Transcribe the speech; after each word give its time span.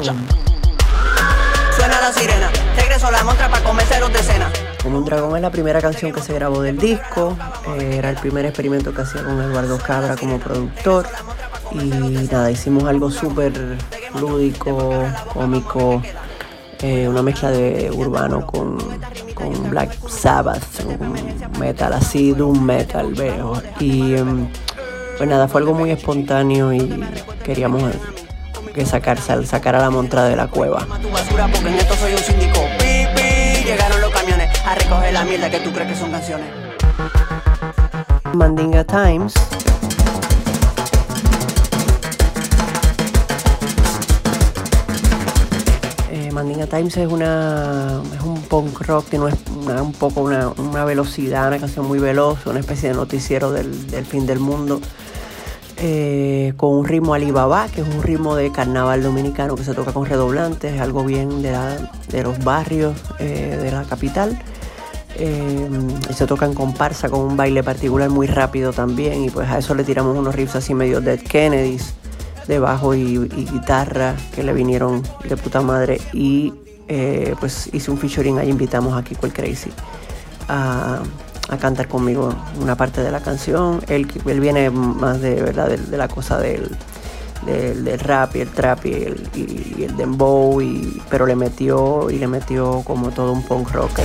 dragón. 0.00 0.26
Suena 1.76 2.00
la 2.00 2.12
sirena, 2.12 2.50
regreso 2.76 3.06
a 3.08 3.10
la 3.10 3.24
montra 3.24 3.48
para 3.48 3.64
convenceros 3.64 4.12
de 4.12 4.22
cena. 4.22 4.50
Como 4.82 4.98
un 4.98 5.04
dragón 5.04 5.36
es 5.36 5.42
la 5.42 5.50
primera 5.50 5.80
canción 5.80 6.12
que 6.12 6.20
se 6.20 6.32
grabó 6.34 6.62
del 6.62 6.78
disco, 6.78 7.36
eh, 7.78 7.96
era 7.98 8.10
el 8.10 8.16
primer 8.16 8.44
experimento 8.46 8.92
que 8.92 9.02
hacía 9.02 9.22
con 9.22 9.40
Eduardo 9.40 9.78
Cabra 9.78 10.16
como 10.16 10.38
productor 10.38 11.06
y 11.70 11.88
nada, 12.30 12.50
hicimos 12.50 12.84
algo 12.84 13.10
súper 13.10 13.52
lúdico, 14.18 15.04
cómico, 15.32 16.02
eh, 16.80 17.08
una 17.08 17.22
mezcla 17.22 17.50
de 17.50 17.90
urbano 17.90 18.46
con, 18.46 18.78
con 19.34 19.70
Black 19.70 20.08
Sabbath, 20.08 20.84
un 20.84 21.58
metal 21.58 21.92
así, 21.92 22.32
doom 22.32 22.60
metal 22.60 23.14
veo. 23.14 23.62
Y 23.78 24.14
em, 24.14 24.48
pues 25.16 25.28
nada, 25.28 25.46
fue 25.48 25.60
algo 25.60 25.74
muy 25.74 25.90
espontáneo 25.90 26.72
y 26.72 27.04
queríamos 27.44 27.82
que 28.72 28.86
sacar, 28.86 29.18
sacar 29.20 29.76
a 29.76 29.80
la 29.80 29.90
montra 29.90 30.24
de 30.24 30.36
la 30.36 30.46
cueva. 30.48 30.86
Tu 31.00 31.10
basura 31.10 31.46
porque 31.48 31.68
en 31.68 31.74
esto 31.74 31.94
soy 31.96 32.12
un 32.12 32.18
síndico. 32.18 32.60
Pi, 32.78 33.06
pi, 33.14 33.64
llegaron 33.64 34.00
los 34.00 34.10
camiones 34.10 34.48
a 34.64 34.74
recoger 34.74 35.12
la 35.12 35.24
mierda 35.24 35.50
que 35.50 35.60
tú 35.60 35.72
crees 35.72 35.88
que 35.90 35.96
son 35.96 36.10
canciones. 36.10 36.46
Mandinga 38.34 38.84
Times. 38.84 39.34
Eh, 46.10 46.30
Mandinga 46.32 46.66
Times 46.66 46.96
es 46.96 47.10
una 47.10 48.02
es 48.14 48.22
un 48.22 48.40
punk 48.42 48.80
rock 48.82 49.08
que 49.08 49.18
no 49.18 49.28
es 49.28 49.34
una- 49.64 49.82
un 49.82 49.92
poco 49.92 50.20
una, 50.22 50.48
una 50.48 50.84
velocidad, 50.84 51.48
una 51.48 51.58
canción 51.58 51.86
muy 51.86 51.98
veloz, 51.98 52.44
una 52.46 52.60
especie 52.60 52.90
de 52.90 52.94
noticiero 52.96 53.50
del, 53.50 53.86
del 53.90 54.04
fin 54.04 54.26
del 54.26 54.38
mundo. 54.38 54.80
Eh, 55.82 56.52
con 56.56 56.74
un 56.74 56.84
ritmo 56.86 57.12
Alibaba, 57.12 57.66
que 57.68 57.80
es 57.80 57.88
un 57.88 58.02
ritmo 58.02 58.36
de 58.36 58.52
carnaval 58.52 59.02
dominicano 59.02 59.56
que 59.56 59.64
se 59.64 59.74
toca 59.74 59.92
con 59.92 60.06
redoblantes, 60.06 60.80
algo 60.80 61.04
bien 61.04 61.42
de, 61.42 61.50
la- 61.52 61.90
de 62.08 62.22
los 62.22 62.42
barrios 62.44 62.96
eh, 63.18 63.58
de 63.60 63.70
la 63.72 63.82
capital. 63.82 64.40
Eh, 65.16 65.68
se 66.14 66.26
toca 66.26 66.46
en 66.46 66.54
comparsa 66.54 67.10
con 67.10 67.20
un 67.20 67.36
baile 67.36 67.62
particular 67.62 68.08
muy 68.08 68.26
rápido 68.26 68.72
también 68.72 69.24
y 69.24 69.30
pues 69.30 69.46
a 69.50 69.58
eso 69.58 69.74
le 69.74 69.84
tiramos 69.84 70.16
unos 70.16 70.34
riffs 70.34 70.54
así 70.56 70.72
medio 70.72 71.00
Dead 71.02 71.18
Kennedys 71.20 71.92
de 72.48 72.58
bajo 72.58 72.94
y, 72.94 73.18
guitarra 73.28 74.14
que 74.34 74.42
le 74.42 74.52
vinieron 74.54 75.02
de 75.28 75.36
puta 75.36 75.60
madre 75.60 76.00
y 76.14 76.54
pues 77.40 77.68
hice 77.72 77.90
un 77.90 77.98
featuring 77.98 78.38
ahí 78.38 78.48
invitamos 78.48 78.96
a 78.96 79.02
Kiko 79.04 79.26
el 79.26 79.32
Crazy 79.32 79.70
a 81.52 81.58
cantar 81.58 81.86
conmigo 81.88 82.34
una 82.60 82.76
parte 82.76 83.02
de 83.02 83.10
la 83.10 83.20
canción. 83.20 83.82
Él, 83.88 84.06
él 84.26 84.40
viene 84.40 84.70
más 84.70 85.20
de 85.20 85.42
verdad 85.42 85.68
de, 85.68 85.76
de 85.76 85.96
la 85.96 86.08
cosa 86.08 86.38
del, 86.38 86.76
del, 87.46 87.98
rap 88.00 88.34
y 88.36 88.40
el 88.40 88.48
trap 88.50 88.86
y 88.86 88.92
el, 88.94 89.28
y- 89.34 89.74
y 89.78 89.84
el 89.84 89.96
dembow 89.96 90.60
y- 90.60 91.02
pero 91.10 91.26
le 91.26 91.36
metió 91.36 92.10
y 92.10 92.18
le 92.18 92.26
metió 92.26 92.82
como 92.84 93.10
todo 93.10 93.32
un 93.32 93.42
punk 93.42 93.70
rock 93.72 93.98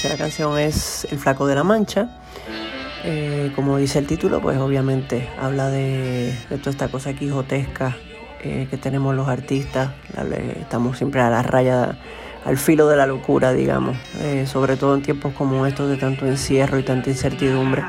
tercera 0.00 0.16
canción 0.16 0.56
es 0.60 1.08
El 1.10 1.18
Flaco 1.18 1.44
de 1.48 1.56
la 1.56 1.64
Mancha. 1.64 2.08
Eh, 3.02 3.50
como 3.56 3.78
dice 3.78 3.98
el 3.98 4.06
título, 4.06 4.40
pues 4.40 4.56
obviamente 4.58 5.28
habla 5.40 5.70
de, 5.70 6.38
toda 6.60 6.70
esta 6.70 6.86
cosa 6.86 7.14
quijotesca 7.14 7.96
eh, 8.40 8.68
que 8.70 8.76
tenemos 8.76 9.12
los 9.16 9.26
artistas. 9.26 9.90
Estamos 10.60 10.98
siempre 10.98 11.20
a 11.20 11.30
la 11.30 11.42
raya, 11.42 11.98
al 12.44 12.58
filo 12.58 12.86
de 12.86 12.96
la 12.96 13.06
locura, 13.06 13.52
digamos. 13.52 13.96
Eh, 14.20 14.46
sobre 14.46 14.76
todo 14.76 14.94
en 14.94 15.02
tiempos 15.02 15.34
como 15.34 15.66
estos 15.66 15.90
de 15.90 15.96
tanto 15.96 16.26
encierro 16.26 16.78
y 16.78 16.84
tanta 16.84 17.10
incertidumbre. 17.10 17.82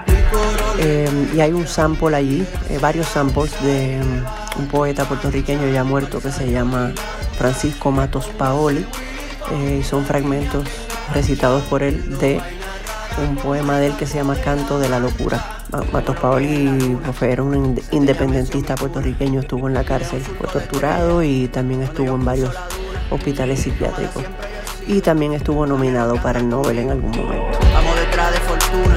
Eh, 0.80 1.08
y 1.36 1.42
hay 1.42 1.54
un 1.54 1.68
sample 1.68 2.18
allí, 2.18 2.44
varios 2.82 3.06
samples 3.06 3.52
de 3.62 4.02
mm, 4.02 4.62
un 4.62 4.68
poeta 4.68 5.06
puertorriqueño 5.06 5.70
ya 5.72 5.84
muerto 5.84 6.20
que 6.20 6.32
se 6.32 6.50
llama 6.50 6.92
Francisco 7.38 7.92
Matos 7.92 8.26
Paoli. 8.30 8.84
Son 9.84 10.06
fragmentos 10.06 10.89
recitados 11.14 11.64
por 11.64 11.84
él 11.84 12.18
de 12.20 12.42
un 13.28 13.36
poema 13.36 13.78
de 13.80 13.88
él 13.88 13.94
que 13.98 14.06
se 14.06 14.18
llama 14.18 14.36
Canto 14.36 14.80
de 14.80 14.88
la 14.90 15.00
Locura. 15.00 15.44
Ma- 15.72 15.84
Matos 15.92 16.16
Paoli 16.18 16.98
fue- 17.18 17.32
era 17.32 17.44
un 17.44 17.76
ind- 17.76 17.84
independentista 17.92 18.76
puertorriqueño, 18.76 19.42
estuvo 19.42 19.68
en 19.68 19.74
la 19.74 19.84
cárcel, 19.84 20.22
fue 20.22 20.48
torturado 20.48 21.22
y 21.24 21.48
también 21.48 21.82
estuvo 21.84 22.16
en 22.16 22.24
varios 22.24 22.54
hospitales 23.10 23.60
psiquiátricos. 23.62 24.24
Y 24.88 25.02
también 25.02 25.34
estuvo 25.34 25.66
nominado 25.68 26.16
para 26.16 26.40
el 26.40 26.50
Nobel 26.50 26.80
en 26.80 26.90
algún 26.92 27.12
momento. 27.12 27.60
Vamos 27.74 27.96
detrás 28.00 28.32
de 28.32 28.40
fortuna, 28.40 28.96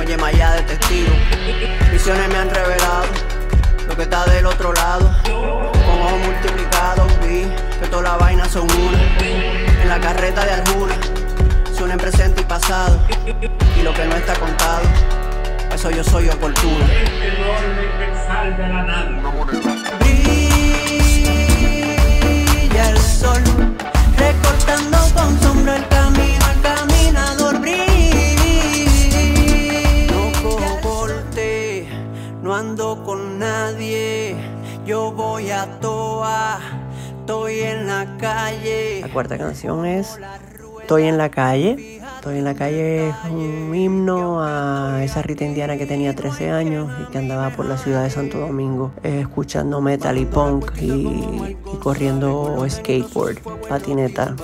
oye 0.00 0.16
Maya 0.16 0.52
de 0.52 0.62
testigo. 0.62 1.12
Visiones 1.92 2.28
me 2.28 2.36
han 2.38 2.50
revelado 2.50 3.04
lo 3.88 3.96
que 3.96 4.02
está 4.02 4.24
del 4.26 4.46
otro 4.46 4.72
lado. 4.72 5.10
Con 5.24 6.00
ojos 6.00 6.18
multiplicados 6.26 7.06
vi 7.20 7.46
que 7.80 7.86
todas 7.88 8.04
las 8.04 8.18
vainas 8.18 8.48
son 8.50 8.64
una. 8.64 8.98
En 9.82 9.88
la 9.88 10.00
carreta 10.00 10.44
de 10.46 10.52
Arjuna, 10.52 10.94
son 11.74 11.90
en 11.90 11.98
presente 11.98 12.42
y 12.42 12.44
pasado. 12.44 12.96
Y 13.78 13.82
lo 13.82 13.92
que 13.92 14.04
no 14.04 14.14
está 14.14 14.34
contado, 14.34 14.82
eso 15.74 15.90
yo 15.90 16.04
soy 16.04 16.28
oportuno. 16.28 16.84
Brilla 20.00 21.30
el 22.90 22.98
sol, 22.98 23.42
recortando 24.16 24.98
con 25.14 25.40
sombra 25.40 25.76
el 25.76 25.88
camino 25.88 26.44
al 26.44 26.60
caminador. 26.62 27.58
Brilla, 27.60 27.82
no 30.12 30.80
corte, 30.80 31.88
no 32.42 32.54
ando 32.54 33.02
con 33.02 33.38
nadie. 33.38 34.36
Yo 34.86 35.10
voy 35.12 35.50
a 35.50 35.66
toa, 35.80 36.60
estoy 37.20 37.60
en 37.60 37.88
la 37.88 38.06
calle. 38.18 39.00
La 39.00 39.08
cuarta 39.08 39.36
canción 39.38 39.86
es 39.86 40.20
Estoy 40.84 41.04
en 41.04 41.16
la 41.16 41.30
calle. 41.30 42.02
Estoy 42.16 42.36
en 42.36 42.44
la 42.44 42.54
calle 42.54 43.08
es 43.08 43.14
un 43.30 43.74
himno 43.74 44.42
a 44.42 45.02
esa 45.02 45.22
Rita 45.22 45.42
indiana 45.42 45.78
que 45.78 45.86
tenía 45.86 46.14
13 46.14 46.50
años 46.50 46.92
y 47.00 47.10
que 47.10 47.16
andaba 47.16 47.48
por 47.48 47.64
la 47.64 47.78
ciudad 47.78 48.02
de 48.02 48.10
Santo 48.10 48.38
Domingo 48.38 48.92
eh, 49.02 49.20
escuchando 49.22 49.80
metal 49.80 50.18
y 50.18 50.26
punk 50.26 50.72
y, 50.82 51.56
corriendo 51.82 52.62
skateboard, 52.68 53.38
patineta 53.66 54.36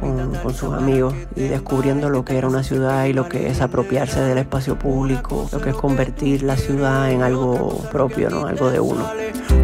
con, 0.00 0.34
con 0.36 0.54
sus 0.54 0.72
amigos 0.72 1.14
y 1.36 1.42
descubriendo 1.42 2.08
lo 2.08 2.24
que 2.24 2.38
era 2.38 2.48
una 2.48 2.62
ciudad 2.62 3.04
y 3.04 3.12
lo 3.12 3.28
que 3.28 3.48
es 3.48 3.60
apropiarse 3.60 4.20
del 4.20 4.38
espacio 4.38 4.78
público, 4.78 5.46
lo 5.52 5.60
que 5.60 5.70
es 5.70 5.76
convertir 5.76 6.42
la 6.42 6.56
ciudad 6.56 7.10
en 7.10 7.20
algo 7.20 7.82
propio, 7.92 8.30
¿no? 8.30 8.46
Algo 8.46 8.70
de 8.70 8.80
uno. 8.80 9.10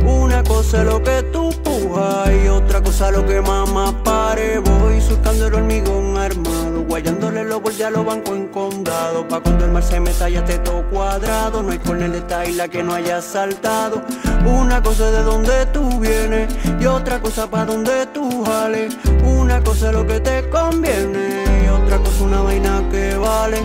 Una 0.06 0.42
cosa 0.42 0.80
es 0.80 0.84
lo 0.84 1.02
que 1.02 1.22
tú 1.32 1.48
pujas 1.64 2.30
y 2.44 2.48
otra 2.48 2.82
cosa 2.82 3.10
lo 3.10 3.24
que 3.24 3.40
mamá 3.40 3.94
Voy 4.34 4.98
surcando 5.02 5.48
el 5.48 5.54
hormigón 5.54 6.16
armado, 6.16 6.84
guayándole 6.88 7.44
los 7.44 7.60
bordes 7.60 7.82
a 7.82 7.90
los 7.90 8.02
bancos 8.02 8.34
en 8.34 8.48
condado. 8.48 9.28
Pa' 9.28 9.40
cuando 9.40 9.66
el 9.66 9.72
mar 9.72 9.82
se 9.82 10.00
meta 10.00 10.26
ya 10.26 10.38
esté 10.38 10.58
todo 10.60 10.88
cuadrado. 10.88 11.62
No 11.62 11.70
hay 11.70 11.78
corner 11.78 12.10
de 12.12 12.18
esta 12.18 12.46
isla 12.46 12.66
que 12.66 12.82
no 12.82 12.94
haya 12.94 13.20
saltado. 13.20 14.02
Una 14.46 14.82
cosa 14.82 15.08
es 15.08 15.12
de 15.12 15.22
donde 15.22 15.66
tú 15.66 16.00
vienes 16.00 16.48
y 16.80 16.86
otra 16.86 17.20
cosa 17.20 17.46
pa' 17.50 17.66
donde 17.66 18.06
tú 18.06 18.42
jales. 18.42 18.96
Una 19.22 19.62
cosa 19.62 19.90
es 19.90 19.96
lo 19.96 20.06
que 20.06 20.18
te 20.18 20.48
conviene 20.48 21.44
y 21.66 21.68
otra 21.68 21.98
cosa 21.98 22.24
una 22.24 22.40
vaina 22.40 22.82
que 22.90 23.14
vale. 23.16 23.62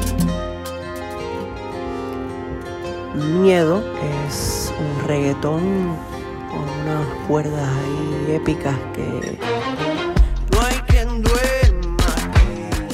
Miedo 3.15 3.81
es 4.27 4.73
un 4.77 5.07
reggaetón 5.07 5.95
con 6.51 6.59
unas 6.59 7.07
cuerdas 7.25 7.69
ahí 7.69 8.35
épicas 8.35 8.75
que 8.93 9.37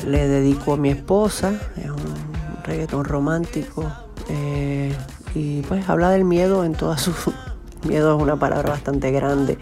le 0.05 0.27
dedico 0.27 0.73
a 0.73 0.77
mi 0.77 0.89
esposa. 0.89 1.53
Es 1.77 1.89
un 1.89 2.63
reggaetón 2.63 3.05
romántico. 3.05 3.91
eh, 4.29 4.95
y 5.35 5.61
pues 5.63 5.89
habla 5.89 6.09
del 6.09 6.25
miedo 6.25 6.63
en 6.63 6.73
toda 6.73 6.97
su... 6.97 7.11
Miedo 7.87 8.15
es 8.15 8.21
una 8.21 8.37
palabra 8.37 8.69
bastante 8.69 9.11
grande 9.11 9.57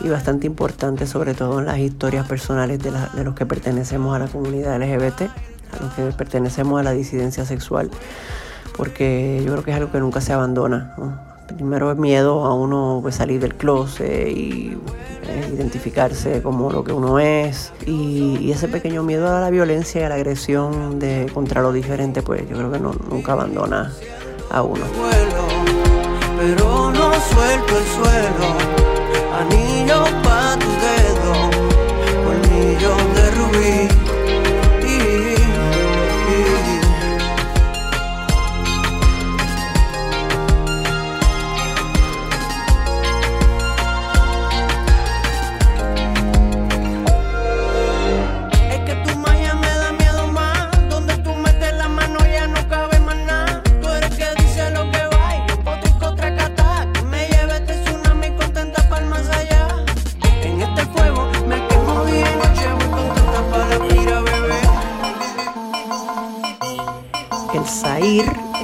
y 0.00 0.08
bastante 0.08 0.46
importante, 0.46 1.06
sobre 1.06 1.34
todo 1.34 1.58
en 1.58 1.66
las 1.66 1.78
historias 1.78 2.26
personales 2.26 2.78
de, 2.82 2.90
los 3.22 3.34
que 3.34 3.44
pertenecemos 3.44 4.16
a 4.16 4.18
la 4.18 4.26
comunidad 4.26 4.80
LGBT, 4.80 5.22
a 5.22 5.82
los 5.82 5.92
que 5.92 6.02
pertenecemos 6.16 6.80
a 6.80 6.82
la 6.82 6.92
disidencia 6.92 7.44
sexual, 7.44 7.90
porque 8.74 9.42
yo 9.44 9.52
creo 9.52 9.64
que 9.64 9.70
es 9.72 9.76
algo 9.76 9.92
que 9.92 10.00
nunca 10.00 10.22
se 10.22 10.32
abandona. 10.32 10.94
Primero 11.54 11.90
es 11.90 11.98
miedo 11.98 12.44
a 12.44 12.54
uno 12.54 13.00
pues, 13.02 13.16
salir 13.16 13.40
del 13.40 13.54
closet 13.54 14.28
y 14.28 14.76
eh, 15.28 15.52
identificarse 15.54 16.42
como 16.42 16.70
lo 16.70 16.84
que 16.84 16.92
uno 16.92 17.18
es. 17.18 17.72
Y, 17.86 18.50
ese 18.50 18.68
pequeño 18.68 19.02
miedo 19.02 19.28
a 19.34 19.40
la 19.40 19.50
violencia 19.50 20.00
y 20.00 20.04
a 20.04 20.08
la 20.08 20.14
agresión 20.14 20.98
de, 20.98 21.30
contra 21.32 21.62
lo 21.62 21.72
diferente, 21.72 22.22
pues 22.22 22.48
yo 22.48 22.56
creo 22.56 22.72
que 22.72 22.78
no, 22.78 22.94
nunca 23.10 23.32
abandona 23.32 23.92
a 24.50 24.62
uno. 24.62 24.84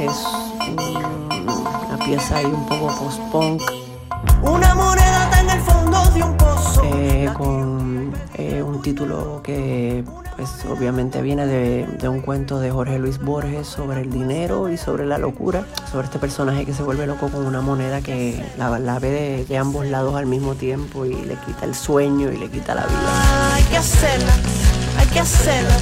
Es 0.05 0.25
un- 0.69 1.57
una 1.89 2.05
pieza 2.05 2.37
ahí 2.39 2.45
un 2.47 2.67
poco 2.67 2.87
post-punk 2.99 3.63
Una 4.43 4.75
moneda 4.75 5.25
está 5.25 5.41
en 5.41 5.51
el 5.51 5.61
fondo 5.61 6.05
de 6.11 6.23
un 6.23 6.37
pozo. 6.37 6.83
eh, 6.85 7.31
con 7.35 8.13
eh, 8.35 8.63
un 8.63 8.83
título 8.83 9.41
que 9.43 10.05
pues 10.37 10.51
obviamente 10.69 11.23
viene 11.23 11.47
de, 11.47 11.87
de 11.87 12.09
un 12.09 12.21
cuento 12.21 12.59
de 12.59 12.71
Jorge 12.71 12.99
Luis 12.99 13.19
Borges 13.21 13.67
sobre 13.69 14.01
el 14.01 14.11
dinero 14.11 14.69
y 14.69 14.77
sobre 14.77 15.07
la 15.07 15.17
locura, 15.17 15.65
sobre 15.93 16.07
este 16.07 16.19
personaje 16.19 16.67
que 16.67 16.75
se 16.75 16.83
vuelve 16.83 17.07
loco 17.07 17.29
con 17.29 17.47
una 17.47 17.61
moneda 17.61 18.01
que 18.01 18.45
la, 18.59 18.79
la 18.81 18.99
ve 18.99 19.11
de, 19.11 19.45
de 19.45 19.59
ambos 19.59 19.87
lados 19.87 20.17
al 20.17 20.27
mismo 20.27 20.55
tiempo 20.57 21.07
y 21.07 21.15
le 21.15 21.37
quita 21.37 21.65
el 21.65 21.75
sueño 21.77 22.33
y 22.33 22.37
le 22.37 22.51
quita 22.51 22.75
la 22.75 22.83
vida. 22.85 23.55
Hay 23.55 23.63
que 23.65 23.77
hacerla, 23.79 24.33
hay 24.99 25.07
que 25.07 25.21
hacerla. 25.21 25.77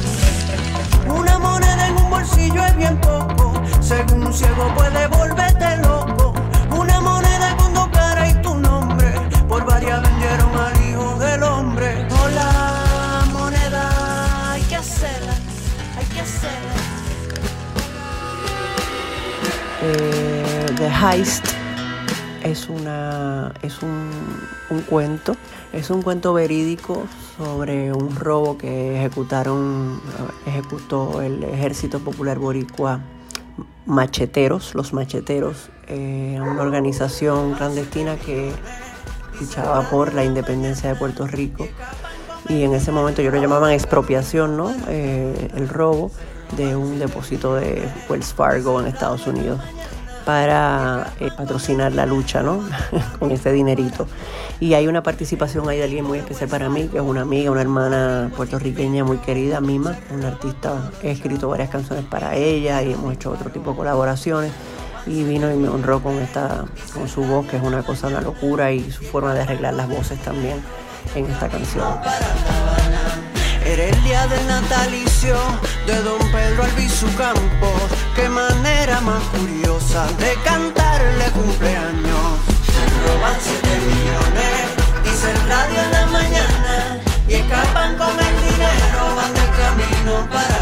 Una 1.18 1.38
moneda 1.38 1.88
en 1.88 1.96
un 1.96 2.10
bolsillo 2.10 2.62
es 2.66 2.76
bien 2.76 3.00
poco. 3.00 3.31
Según 3.82 4.26
un 4.26 4.32
ciego 4.32 4.72
puede 4.76 5.06
volverte 5.08 5.76
loco. 5.78 6.32
Una 6.70 7.00
moneda 7.00 7.56
con 7.56 7.74
dos 7.74 7.88
caras 7.88 8.30
y 8.30 8.34
tu 8.40 8.54
nombre. 8.54 9.12
Por 9.48 9.66
varias 9.66 10.00
vendieron 10.02 10.54
al 10.56 10.88
hijo 10.88 11.18
del 11.18 11.42
hombre. 11.42 12.06
Hola, 12.22 13.24
moneda, 13.32 14.52
hay 14.52 14.62
que 14.62 14.76
hacerla, 14.76 15.34
hay 15.98 16.06
que 16.06 16.20
hacerla. 16.20 16.72
Eh, 19.82 20.66
The 20.76 20.88
Heist 20.88 21.44
es, 22.44 22.68
una, 22.68 23.52
es 23.62 23.82
un, 23.82 24.10
un 24.70 24.80
cuento, 24.82 25.36
es 25.72 25.90
un 25.90 26.02
cuento 26.02 26.32
verídico 26.32 27.02
sobre 27.36 27.92
un 27.92 28.14
robo 28.14 28.56
que 28.56 28.96
ejecutaron, 28.96 30.00
ejecutó 30.46 31.20
el 31.20 31.42
Ejército 31.42 31.98
Popular 31.98 32.38
Boricua 32.38 33.00
Macheteros, 33.86 34.74
los 34.74 34.92
Macheteros, 34.92 35.70
eh, 35.88 36.38
una 36.40 36.62
organización 36.62 37.54
clandestina 37.54 38.16
que 38.16 38.52
luchaba 39.40 39.82
por 39.90 40.14
la 40.14 40.24
independencia 40.24 40.92
de 40.92 40.94
Puerto 40.96 41.26
Rico 41.26 41.66
y 42.48 42.62
en 42.62 42.74
ese 42.74 42.92
momento 42.92 43.20
ellos 43.20 43.34
lo 43.34 43.40
llamaban 43.40 43.72
expropiación, 43.72 44.56
¿no? 44.56 44.74
Eh, 44.88 45.48
el 45.54 45.68
robo 45.68 46.10
de 46.56 46.76
un 46.76 46.98
depósito 46.98 47.54
de 47.54 47.88
Wells 48.08 48.34
Fargo 48.34 48.80
en 48.80 48.86
Estados 48.86 49.26
Unidos 49.26 49.60
para 50.24 51.12
eh, 51.20 51.30
patrocinar 51.36 51.92
la 51.92 52.06
lucha, 52.06 52.42
¿no? 52.42 52.62
Con 53.18 53.30
ese 53.30 53.52
dinerito. 53.52 54.06
Y 54.60 54.74
hay 54.74 54.86
una 54.86 55.02
participación 55.02 55.68
ahí 55.68 55.78
de 55.78 55.84
alguien 55.84 56.04
muy 56.04 56.18
especial 56.18 56.48
para 56.48 56.68
mí, 56.68 56.88
que 56.88 56.98
es 56.98 57.02
una 57.02 57.22
amiga, 57.22 57.50
una 57.50 57.60
hermana 57.60 58.30
puertorriqueña 58.36 59.04
muy 59.04 59.18
querida, 59.18 59.60
Mima, 59.60 59.98
una 60.10 60.28
artista. 60.28 60.90
He 61.02 61.10
escrito 61.10 61.48
varias 61.48 61.70
canciones 61.70 62.04
para 62.04 62.36
ella 62.36 62.82
y 62.82 62.92
hemos 62.92 63.12
hecho 63.12 63.30
otro 63.30 63.50
tipo 63.50 63.70
de 63.70 63.76
colaboraciones. 63.76 64.52
Y 65.04 65.24
vino 65.24 65.52
y 65.52 65.56
me 65.56 65.68
honró 65.68 66.00
con 66.00 66.14
esta, 66.18 66.64
con 66.94 67.08
su 67.08 67.22
voz, 67.24 67.46
que 67.46 67.56
es 67.56 67.62
una 67.62 67.82
cosa, 67.82 68.06
una 68.06 68.20
locura, 68.20 68.70
y 68.70 68.88
su 68.92 69.02
forma 69.02 69.34
de 69.34 69.40
arreglar 69.42 69.74
las 69.74 69.88
voces 69.88 70.20
también 70.20 70.62
en 71.16 71.26
esta 71.26 71.48
canción. 71.48 71.84
Era 73.64 73.84
el 73.84 74.04
día 74.04 74.26
del 74.26 74.46
natalicio 74.46 75.36
de 75.86 76.02
don 76.02 76.18
Pedro 76.30 76.64
Albizu. 76.64 77.06
Qué 78.14 78.28
manera 78.28 79.00
más 79.00 79.22
curiosa 79.24 80.06
de 80.18 80.34
cantarle 80.44 81.24
cumpleaños. 81.32 82.40
Se 82.66 82.84
roban 83.08 83.34
7 83.40 83.68
millones, 83.86 84.68
dice 85.02 85.30
el 85.30 85.48
radio 85.48 85.80
en 85.82 85.90
la 85.92 86.06
mañana. 86.06 87.00
Y 87.26 87.34
escapan 87.34 87.96
con 87.96 88.10
el 88.10 88.36
dinero, 88.42 89.16
van 89.16 89.32
de 89.32 89.40
camino 89.56 90.28
para 90.30 90.58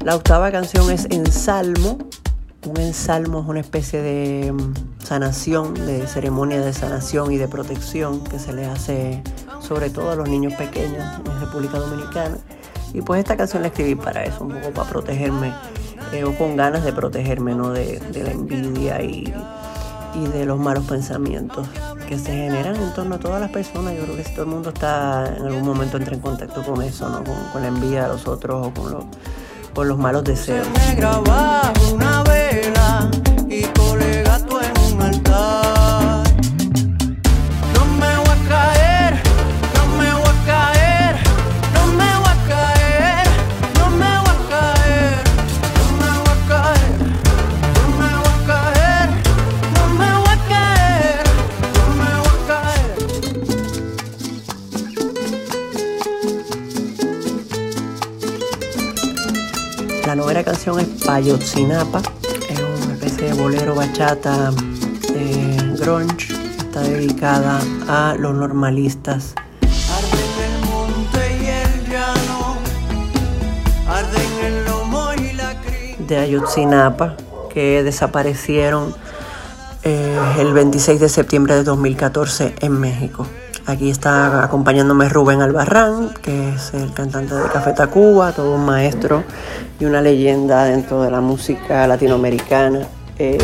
La 0.00 0.04
La 0.04 0.16
octava 0.16 0.50
canción 0.50 0.90
es 0.90 1.06
Ensalmo. 1.10 1.98
Un 2.66 2.78
ensalmo 2.78 3.40
es 3.40 3.46
una 3.48 3.60
especie 3.60 4.02
de 4.02 4.52
mm, 4.52 4.74
sanación, 5.02 5.72
de 5.74 6.06
ceremonia 6.06 6.60
de 6.60 6.74
sanación 6.74 7.32
y 7.32 7.38
de 7.38 7.48
protección 7.48 8.22
que 8.24 8.38
se 8.38 8.52
le 8.52 8.66
hace 8.66 9.22
sobre 9.60 9.88
todo 9.88 10.10
a 10.10 10.16
los 10.16 10.28
niños 10.28 10.52
pequeños 10.54 11.02
en 11.24 11.40
República 11.40 11.78
Dominicana. 11.78 12.36
Y 12.92 13.02
pues 13.02 13.20
esta 13.20 13.36
canción 13.36 13.62
la 13.62 13.68
escribí 13.68 13.94
para 13.94 14.24
eso, 14.24 14.44
un 14.44 14.50
poco 14.50 14.70
para 14.70 14.88
protegerme, 14.88 15.52
eh, 16.12 16.24
o 16.24 16.36
con 16.36 16.56
ganas 16.56 16.84
de 16.84 16.92
protegerme, 16.92 17.54
¿no? 17.54 17.70
De, 17.70 18.00
la 18.12 18.30
envidia 18.30 19.02
y, 19.02 19.32
de 20.32 20.44
los 20.44 20.58
malos 20.58 20.84
pensamientos 20.86 21.68
que 22.08 22.18
se 22.18 22.32
generan 22.32 22.74
en 22.74 22.92
torno 22.94 23.14
a 23.14 23.18
todas 23.18 23.40
las 23.40 23.50
personas. 23.50 23.94
Yo 23.94 24.02
creo 24.02 24.16
que 24.16 24.24
si 24.24 24.32
todo 24.32 24.42
el 24.42 24.50
mundo 24.50 24.70
está 24.70 25.32
en 25.36 25.46
algún 25.46 25.64
momento 25.64 25.98
entra 25.98 26.14
en 26.14 26.20
contacto 26.20 26.64
con 26.64 26.82
eso, 26.82 27.08
¿no? 27.08 27.22
Con, 27.52 27.62
la 27.62 27.68
envidia 27.68 28.02
de 28.02 28.08
los 28.08 28.26
otros 28.26 28.66
o 28.66 28.72
con 29.72 29.88
los 29.88 29.98
malos 29.98 30.24
deseos. 30.24 30.66
Novena 60.40 60.52
canción 60.52 60.80
es 60.80 61.04
Payotzinapa, 61.04 62.00
es 62.48 62.60
una 62.60 62.94
especie 62.94 63.26
de 63.26 63.34
bolero 63.34 63.74
bachata 63.74 64.50
eh, 65.14 65.74
grunge, 65.78 66.32
está 66.56 66.80
dedicada 66.80 67.60
a 67.86 68.14
los 68.18 68.34
normalistas. 68.34 69.34
De 76.08 76.16
Ayotzinapa 76.16 77.16
que 77.52 77.82
desaparecieron 77.82 78.94
eh, 79.82 80.18
el 80.38 80.54
26 80.54 81.00
de 81.00 81.08
septiembre 81.10 81.54
de 81.54 81.64
2014 81.64 82.54
en 82.60 82.80
México. 82.80 83.26
Aquí 83.66 83.90
está 83.90 84.42
acompañándome 84.42 85.08
Rubén 85.08 85.42
Albarrán, 85.42 86.10
que 86.22 86.50
es 86.50 86.74
el 86.74 86.92
cantante 86.92 87.34
de 87.34 87.48
Café 87.48 87.72
Tacuba, 87.72 88.32
todo 88.32 88.54
un 88.54 88.64
maestro 88.64 89.22
y 89.78 89.84
una 89.84 90.00
leyenda 90.00 90.64
dentro 90.64 91.02
de 91.02 91.10
la 91.10 91.20
música 91.20 91.86
latinoamericana. 91.86 92.80
eh, 93.18 93.36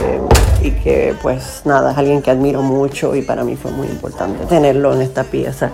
y 0.63 0.71
que 0.71 1.15
pues 1.21 1.61
nada, 1.67 1.93
es 1.93 1.99
alguien 1.99 2.23
que 2.23 2.31
admiro 2.31 2.63
mucho 2.63 3.15
y 3.15 3.21
para 3.21 3.45
mí 3.45 3.57
fue 3.57 3.71
muy 3.71 3.87
importante 3.89 4.47
tenerlo 4.47 4.95
en 4.95 5.03
esta 5.03 5.23
pieza 5.25 5.71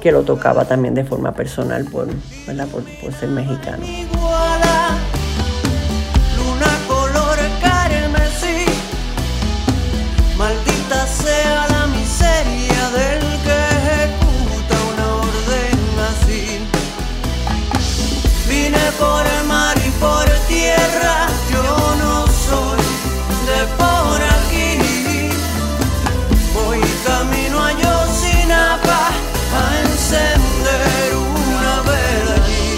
que 0.00 0.12
lo 0.12 0.22
tocaba 0.22 0.64
también 0.64 0.94
de 0.94 1.04
forma 1.04 1.32
personal 1.32 1.84
por, 1.84 2.06
¿verdad? 2.46 2.68
por, 2.68 2.82
por 3.02 3.12
ser 3.12 3.30
mexicano. 3.30 3.84
Por 18.98 19.26
el 19.26 19.44
mar 19.46 19.76
y 19.78 19.90
por 20.00 20.24
tierra 20.48 21.26
Yo 21.50 21.94
no 21.96 22.26
soy 22.26 22.80
de 23.48 23.60
por 23.76 24.20
aquí 24.22 25.30
Voy 26.54 26.80
camino 27.04 27.56
a 27.64 27.72
Yosinapa 27.72 29.02
A 29.54 29.80
encender 29.82 31.14
una 31.16 31.82
vela 31.82 32.34
allí 32.44 32.72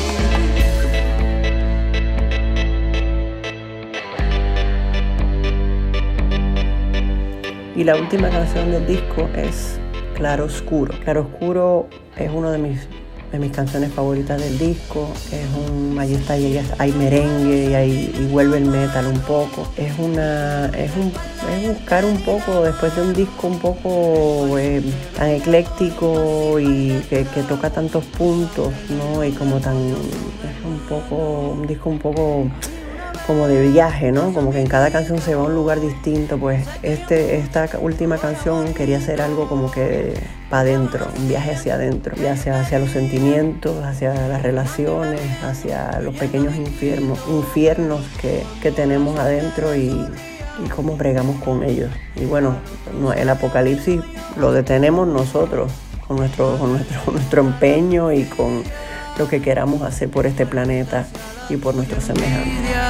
Y 7.76 7.84
la 7.84 7.96
última 7.96 8.28
canción 8.30 8.70
del 8.70 8.86
disco 8.86 9.28
es 9.34 9.78
Claro 10.14 10.44
Oscuro. 10.44 10.94
Claro 11.02 11.22
Oscuro 11.22 11.88
es 12.16 12.30
uno 12.32 12.52
de 12.52 12.58
mis 12.58 12.88
de 13.34 13.40
mis 13.40 13.50
canciones 13.50 13.92
favoritas 13.92 14.40
del 14.40 14.56
disco. 14.58 15.08
Es 15.32 15.46
un, 15.68 15.98
ahí 15.98 16.14
está, 16.14 16.34
hay 16.34 16.92
merengue 16.92 17.70
y, 17.70 17.74
ahí, 17.74 18.14
y 18.16 18.26
vuelve 18.26 18.58
el 18.58 18.66
metal 18.66 19.06
un 19.06 19.18
poco. 19.20 19.68
Es 19.76 19.92
una, 19.98 20.66
es 20.66 20.92
un, 20.96 21.12
es 21.52 21.68
buscar 21.68 22.04
un 22.04 22.16
poco 22.18 22.62
después 22.62 22.94
de 22.94 23.02
un 23.02 23.12
disco 23.12 23.48
un 23.48 23.58
poco 23.58 24.56
eh, 24.56 24.80
tan 25.16 25.30
ecléctico 25.30 26.60
y 26.60 27.00
que, 27.10 27.24
que, 27.24 27.42
toca 27.42 27.70
tantos 27.70 28.04
puntos, 28.04 28.72
¿no? 28.90 29.24
Y 29.24 29.32
como 29.32 29.58
tan, 29.58 29.76
es 29.78 30.64
un 30.64 30.78
poco, 30.88 31.56
un 31.58 31.66
disco 31.66 31.90
un 31.90 31.98
poco 31.98 32.46
como 33.26 33.48
de 33.48 33.68
viaje, 33.68 34.12
¿no? 34.12 34.32
Como 34.32 34.52
que 34.52 34.60
en 34.60 34.66
cada 34.66 34.90
canción 34.90 35.18
se 35.18 35.34
va 35.34 35.42
a 35.42 35.46
un 35.46 35.54
lugar 35.54 35.80
distinto, 35.80 36.38
pues 36.38 36.66
este, 36.82 37.36
esta 37.36 37.68
última 37.80 38.18
canción 38.18 38.74
quería 38.74 38.98
hacer 38.98 39.22
algo 39.22 39.48
como 39.48 39.70
que 39.70 40.14
para 40.50 40.62
adentro, 40.62 41.06
un 41.16 41.28
viaje 41.28 41.52
hacia 41.52 41.74
adentro, 41.74 42.14
ya 42.16 42.36
sea 42.36 42.60
hacia 42.60 42.78
los 42.78 42.90
sentimientos, 42.90 43.82
hacia 43.84 44.14
las 44.28 44.42
relaciones, 44.42 45.20
hacia 45.42 46.00
los 46.00 46.14
pequeños 46.16 46.54
infiernos, 46.54 47.18
infiernos 47.28 48.02
que, 48.20 48.42
que 48.62 48.70
tenemos 48.70 49.18
adentro 49.18 49.74
y, 49.74 50.06
y 50.62 50.68
cómo 50.68 50.96
bregamos 50.96 51.42
con 51.42 51.62
ellos. 51.62 51.90
Y 52.16 52.26
bueno, 52.26 52.56
el 53.16 53.28
apocalipsis 53.28 54.00
lo 54.36 54.52
detenemos 54.52 55.08
nosotros, 55.08 55.72
con 56.06 56.18
nuestro, 56.18 56.58
con 56.58 56.72
nuestro, 56.72 57.00
nuestro 57.12 57.40
empeño 57.42 58.12
y 58.12 58.24
con 58.24 58.62
lo 59.18 59.28
que 59.28 59.40
queramos 59.40 59.82
hacer 59.82 60.10
por 60.10 60.26
este 60.26 60.44
planeta 60.44 61.06
y 61.48 61.56
por 61.56 61.74
nuestros 61.74 62.04
semejantes. 62.04 62.83